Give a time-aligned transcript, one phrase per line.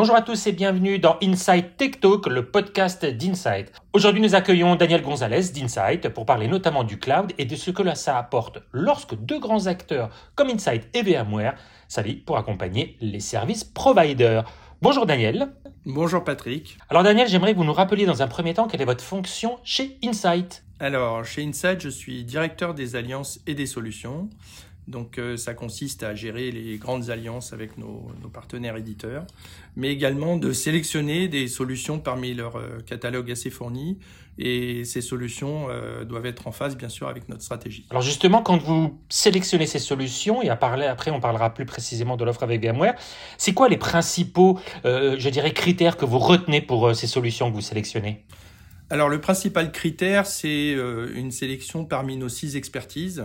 [0.00, 3.72] Bonjour à tous et bienvenue dans Insight Tech Talk, le podcast d'Insight.
[3.92, 7.82] Aujourd'hui, nous accueillons Daniel Gonzalez d'Insight pour parler notamment du cloud et de ce que
[7.96, 11.56] ça apporte lorsque deux grands acteurs comme Insight et VMware
[11.88, 14.44] s'allient pour accompagner les services providers.
[14.82, 15.48] Bonjour Daniel.
[15.84, 16.78] Bonjour Patrick.
[16.90, 19.58] Alors Daniel, j'aimerais que vous nous rappeliez dans un premier temps quelle est votre fonction
[19.64, 20.62] chez Insight.
[20.78, 24.30] Alors, chez Insight, je suis directeur des alliances et des solutions.
[24.88, 29.26] Donc euh, ça consiste à gérer les grandes alliances avec nos, partenaires éditeurs,
[29.76, 33.98] mais également de sélectionner des solutions parmi leur euh, catalogue assez fourni.
[34.40, 37.84] Et ces solutions euh, doivent être en phase, bien sûr, avec notre stratégie.
[37.90, 42.16] Alors justement, quand vous sélectionnez ces solutions, et à parler après, on parlera plus précisément
[42.16, 42.94] de l'offre avec VMware,
[43.36, 47.60] c'est quoi les principaux, je dirais, critères que vous retenez pour ces solutions que vous
[47.60, 48.24] sélectionnez?
[48.90, 53.22] Alors le principal critère, c'est euh, une sélection parmi nos six expertises.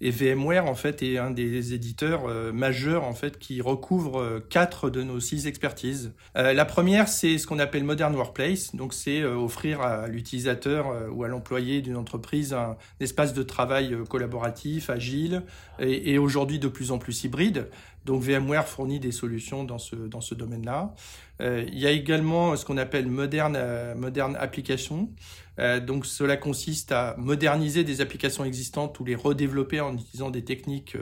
[0.00, 4.46] Et VMware, en fait, est un des éditeurs euh, majeurs, en fait, qui recouvre euh,
[4.48, 6.12] quatre de nos six expertises.
[6.34, 8.74] la première, c'est ce qu'on appelle Modern Workplace.
[8.74, 14.90] Donc c'est offrir à l'utilisateur ou à l'employé d'une entreprise un, espace de travail collaboratif,
[14.90, 15.42] agile
[15.78, 17.68] et, et aujourd'hui de plus en plus hybride.
[18.04, 20.94] Donc VMware fournit des solutions dans ce, dans ce domaine-là.
[21.40, 25.10] Euh, il y a également ce qu'on appelle moderne, euh, moderne application.
[25.58, 30.44] Euh, donc cela consiste à moderniser des applications existantes ou les redévelopper en utilisant des
[30.44, 30.96] techniques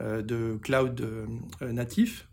[0.00, 1.06] de cloud
[1.60, 2.26] natif.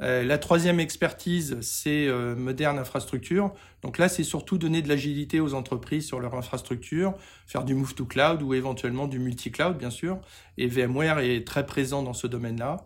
[0.00, 3.52] la troisième expertise, c'est moderne infrastructure.
[3.82, 7.12] Donc là, c'est surtout donner de l'agilité aux entreprises sur leur infrastructure,
[7.46, 10.20] faire du move to cloud ou éventuellement du multi-cloud, bien sûr.
[10.56, 12.78] Et VMware est très présent dans ce domaine-là.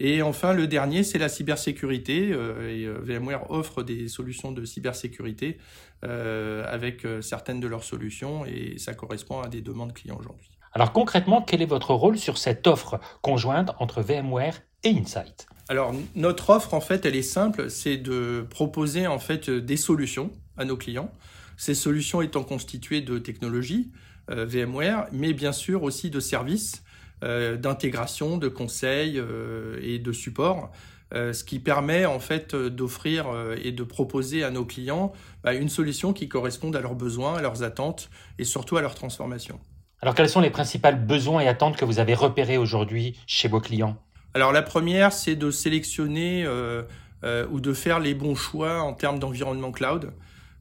[0.00, 2.32] Et enfin, le dernier, c'est la cybersécurité.
[2.32, 5.58] Euh, et euh, VMware offre des solutions de cybersécurité
[6.04, 10.50] euh, avec certaines de leurs solutions et ça correspond à des demandes clients aujourd'hui.
[10.72, 15.46] Alors concrètement, quel est votre rôle sur cette offre conjointe entre VMware et Insight?
[15.68, 20.30] Alors notre offre, en fait, elle est simple, c'est de proposer en fait des solutions
[20.56, 21.10] à nos clients.
[21.56, 23.92] Ces solutions étant constituées de technologies
[24.28, 26.83] VMware, mais bien sûr aussi de services
[27.24, 30.70] d'intégration, de conseils euh, et de support.
[31.14, 33.26] Euh, ce qui permet en fait d'offrir
[33.62, 35.12] et de proposer à nos clients
[35.42, 38.94] bah, une solution qui corresponde à leurs besoins, à leurs attentes et surtout à leur
[38.94, 39.60] transformation.
[40.02, 43.60] Alors quels sont les principaux besoins et attentes que vous avez repérés aujourd'hui chez vos
[43.60, 43.96] clients?
[44.34, 46.46] Alors la première, c'est de sélectionner
[47.50, 50.10] ou de faire les bons choix en termes d'environnement cloud.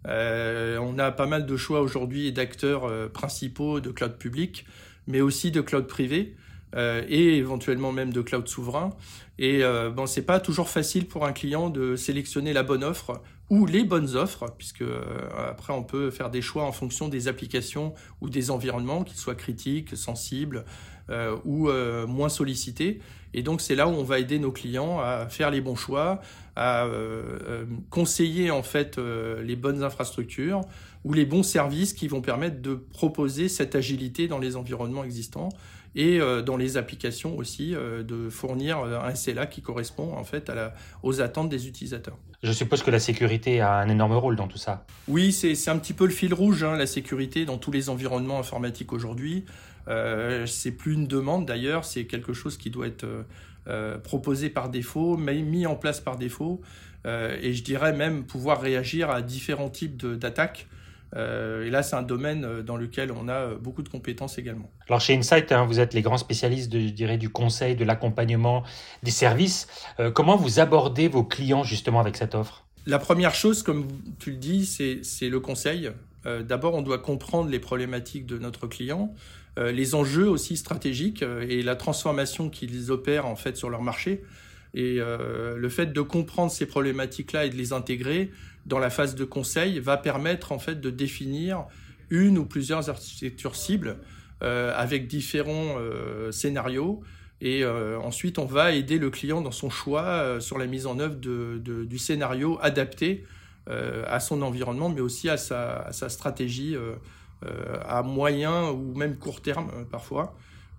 [0.05, 4.65] on a pas mal de choix aujourd'hui d'acteurs principaux de cloud public,
[5.07, 6.35] mais aussi de cloud privé.
[6.75, 8.91] Euh, et éventuellement même de cloud souverain.
[9.37, 13.21] Et euh, bon, c'est pas toujours facile pour un client de sélectionner la bonne offre
[13.49, 15.01] ou les bonnes offres, puisque euh,
[15.47, 19.35] après on peut faire des choix en fonction des applications ou des environnements, qu'ils soient
[19.35, 20.65] critiques, sensibles
[21.45, 21.69] ou
[22.07, 22.99] moins sollicités.
[23.33, 26.21] Et donc c'est là où on va aider nos clients à faire les bons choix,
[26.55, 26.87] à
[27.89, 30.61] conseiller en fait les bonnes infrastructures
[31.03, 35.49] ou les bons services qui vont permettre de proposer cette agilité dans les environnements existants
[35.95, 40.23] et euh, dans les applications aussi euh, de fournir euh, un SLA qui correspond en
[40.23, 42.17] fait à la, aux attentes des utilisateurs.
[42.41, 44.85] Je suppose que la sécurité a un énorme rôle dans tout ça.
[45.07, 48.39] Oui, c'est un petit peu le fil rouge, hein, la sécurité dans tous les environnements
[48.39, 49.45] informatiques aujourd'hui.
[49.87, 53.05] Euh, c'est plus une demande d'ailleurs, c'est quelque chose qui doit être
[53.67, 56.61] euh, proposé par défaut, mis en place par défaut,
[57.05, 60.67] euh, et je dirais même pouvoir réagir à différents types d'attaques.
[61.15, 64.37] Euh, et là, c'est un domaine euh, dans lequel on a euh, beaucoup de compétences
[64.37, 64.71] également.
[64.87, 67.85] Alors chez Insight, hein, vous êtes les grands spécialistes, de, je dirais, du conseil, de
[67.85, 68.63] l'accompagnement,
[69.03, 69.67] des services.
[70.13, 72.65] comment vous abordez vos clients justement avec cette offre?
[72.85, 73.87] La première chose, comme
[74.19, 75.91] tu le dis, c'est le conseil.
[76.25, 79.13] D'abord, on doit comprendre les problématiques de notre client,
[79.57, 84.23] les enjeux aussi stratégiques et la transformation qu'ils opèrent en fait sur leur marché.
[84.73, 88.31] Et le fait de comprendre ces problématiques-là et de les intégrer,
[88.65, 91.65] dans la phase de conseil va permettre en fait de définir
[92.09, 93.97] une ou plusieurs architectures cibles
[94.41, 97.01] euh, avec différents euh, scénarios
[97.41, 100.99] et euh, ensuite on va aider le client dans son choix sur la mise en
[100.99, 103.25] œuvre de, du scénario adapté
[103.67, 106.75] à son environnement mais aussi à sa stratégie
[107.85, 110.35] à moyen ou même court terme parfois.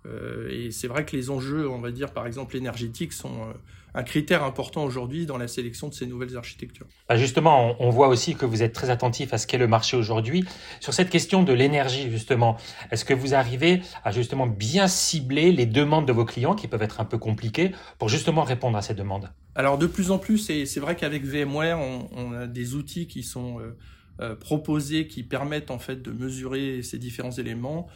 [0.06, 3.52] Euh, et c'est vrai que les enjeux, on va dire par exemple énergétiques, sont euh,
[3.94, 6.86] un critère important aujourd'hui dans la sélection de ces nouvelles architectures.
[7.08, 9.96] Bah, justement, on voit aussi que vous êtes très attentif à ce qu'est le marché
[9.96, 10.44] aujourd'hui.
[10.80, 12.58] Sur cette question de l'énergie, justement,
[12.90, 16.82] est-ce que vous arrivez à justement bien cibler les demandes de vos clients qui peuvent
[16.82, 19.30] être un peu compliquées pour justement répondre à ces demandes?
[19.54, 23.60] Alors de plus en plus, c'est vrai qu'avec VMware, on, a des outils qui sont...
[23.60, 23.76] Euh,
[24.40, 27.88] proposés qui permettent en fait de mesurer ces différents éléments.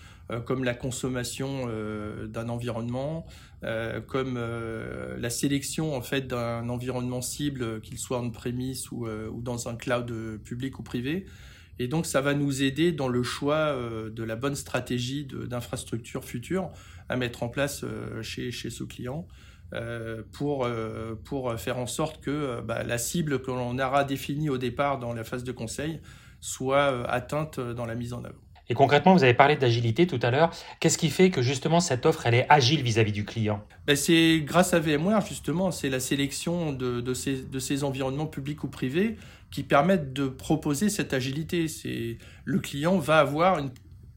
[0.44, 1.68] comme la consommation
[2.26, 3.24] d'un environnement,
[4.06, 9.68] comme la sélection en fait d'un environnement cible, qu'il soit en prémisse ou, ou, dans
[9.68, 10.12] un cloud
[10.44, 11.24] public ou privé.
[11.78, 13.74] Et donc, ça va nous aider dans le choix
[14.10, 16.70] de la bonne stratégie d'infrastructure future
[17.08, 17.84] à mettre en place
[18.22, 19.26] chez, chez ce client.
[19.74, 24.04] Euh, pour, euh, pour faire en sorte que euh, bah, la cible que l'on aura
[24.04, 26.00] définie au départ dans la phase de conseil
[26.40, 28.40] soit atteinte dans la mise en œuvre.
[28.70, 30.50] Et concrètement, vous avez parlé d'agilité tout à l'heure.
[30.80, 33.62] Qu'est-ce qui fait que justement cette offre, elle est agile vis-à-vis du client?
[33.86, 38.26] Ben, C'est grâce à VMware, justement, c'est la sélection de, de, ces, de ces environnements
[38.26, 39.16] publics ou privés
[39.50, 41.68] qui permettent de proposer cette agilité.
[41.68, 43.70] C'est Le client va avoir une,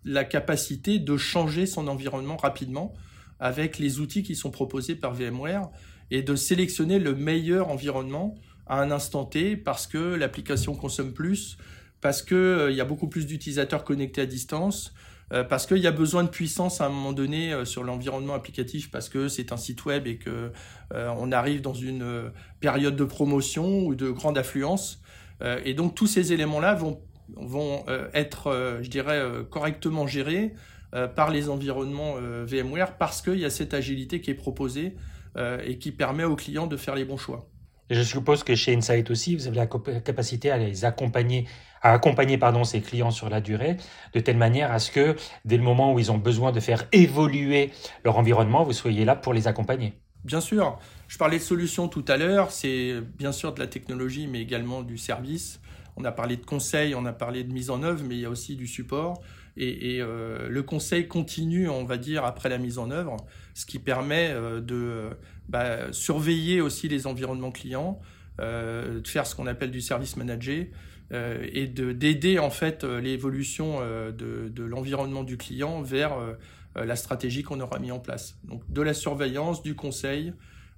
[0.05, 2.93] la capacité de changer son environnement rapidement
[3.41, 5.67] avec les outils qui sont proposés par VMware
[6.11, 8.35] et de sélectionner le meilleur environnement
[8.67, 11.57] à un instant T parce que l'application consomme plus,
[11.99, 14.93] parce qu'il euh, y a beaucoup plus d'utilisateurs connectés à distance,
[15.33, 18.35] euh, parce qu'il y a besoin de puissance à un moment donné euh, sur l'environnement
[18.35, 20.51] applicatif parce que c'est un site web et que
[20.93, 25.01] on arrive dans une période de promotion ou de grande affluence.
[25.63, 26.77] et donc tous ces éléments-là
[27.37, 30.57] vont, être, je dirais, correctement gérés euh,
[31.07, 34.95] par les environnements euh, VMware parce qu'il y a cette agilité qui est proposée
[35.37, 37.47] euh, et qui permet aux clients de faire les bons choix.
[37.89, 41.47] Et je suppose que chez Insight aussi, vous avez la capacité à les accompagner,
[41.81, 43.77] à accompagner pardon, ces clients sur la durée,
[44.13, 46.85] de telle manière à ce que dès le moment où ils ont besoin de faire
[46.93, 47.71] évoluer
[48.05, 49.93] leur environnement, vous soyez là pour les accompagner.
[50.23, 50.77] Bien sûr,
[51.07, 54.83] je parlais de solutions tout à l'heure, c'est bien sûr de la technologie, mais également
[54.83, 55.59] du service.
[55.97, 58.25] On a parlé de conseils, on a parlé de mise en œuvre, mais il y
[58.25, 59.21] a aussi du support.
[59.57, 63.17] Et, euh, le conseil continue, on va dire, après la mise en œuvre,
[63.53, 65.09] ce qui permet euh, de
[65.49, 67.99] bah, surveiller aussi les environnements clients,
[68.39, 70.65] euh, de faire ce qu'on appelle du service manager
[71.13, 76.13] et d'aider en fait l'évolution de, l'environnement du client vers
[76.73, 78.37] la stratégie qu'on aura mis en place.
[78.45, 80.31] Donc de la surveillance, du conseil,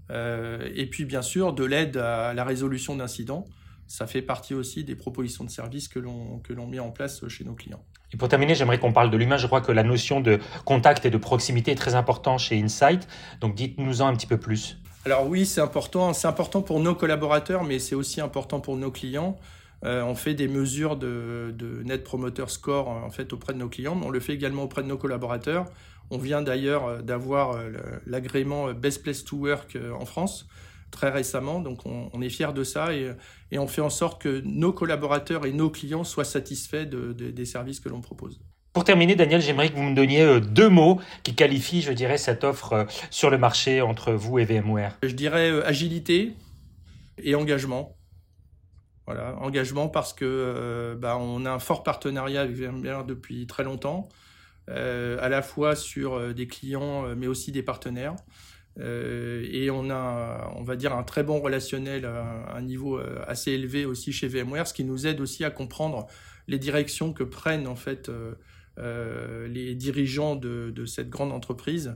[0.09, 3.45] et puis bien sûr de l'aide à la résolution d'incidents
[3.85, 7.53] ça fait partie aussi des propositions de services que l'on met en place chez nos
[7.53, 7.85] clients.
[8.13, 9.37] Et pour terminer, j'aimerais qu'on parle de l'humain.
[9.37, 13.07] Je crois que la notion de contact et de proximité est très importante chez Insight.
[13.41, 14.77] Donc dites-nous-en un petit peu plus.
[15.05, 16.13] Alors oui, c'est important.
[16.13, 19.37] C'est important pour nos collaborateurs, mais c'est aussi important pour nos clients.
[19.83, 23.95] Euh, on fait des mesures de, Net Promoter Score en fait auprès de nos clients,
[23.95, 25.65] mais on le fait également auprès de nos collaborateurs.
[26.09, 27.71] On vient d'ailleurs euh, d'avoir euh,
[28.05, 30.47] l'agrément Best Place to Work en France
[30.93, 31.59] très récemment.
[31.59, 33.13] Donc on, est fiers de ça et,
[33.57, 37.89] on fait en sorte que nos collaborateurs et nos clients soient satisfaits des services que
[37.89, 38.39] l'on propose.
[38.73, 42.17] Pour terminer, Daniel, j'aimerais que vous me donniez euh, deux mots qui qualifient, je dirais,
[42.17, 44.97] cette offre euh, sur le marché entre vous et VMware.
[45.03, 46.33] Je dirais euh, agilité
[47.19, 47.95] et engagement.
[49.05, 54.07] Voilà, engagement parce que bah, on a un fort partenariat avec VMware depuis très longtemps,
[54.69, 58.15] à la fois sur des clients mais aussi des partenaires.
[58.79, 63.23] Euh, et on a, on va dire, un très bon relationnel à un niveau euh,
[63.27, 66.07] assez élevé aussi chez VMware, ce qui nous aide aussi à comprendre
[66.47, 68.09] les directions que prennent en fait
[68.79, 71.95] euh, les dirigeants de, de, cette grande entreprise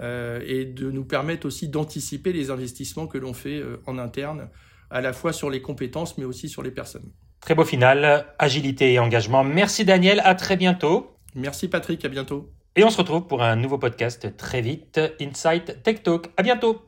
[0.00, 4.48] et de nous permettre aussi d'anticiper les investissements que l'on fait en interne,
[4.90, 7.10] à la fois sur les compétences mais aussi sur les personnes.
[7.40, 9.42] Très beau final, agilité et engagement.
[9.42, 11.16] Merci Daniel, à très bientôt.
[11.34, 12.48] Merci Patrick, à bientôt.
[12.78, 15.00] Et on se retrouve pour un nouveau podcast très vite.
[15.20, 16.28] Insight Tech Talk.
[16.36, 16.87] À bientôt.